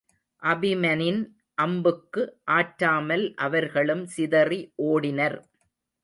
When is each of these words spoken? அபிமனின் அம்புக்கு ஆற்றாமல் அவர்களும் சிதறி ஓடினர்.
அபிமனின் 0.43 1.19
அம்புக்கு 1.57 2.21
ஆற்றாமல் 2.51 3.25
அவர்களும் 3.37 4.03
சிதறி 4.07 4.59
ஓடினர். 4.87 5.37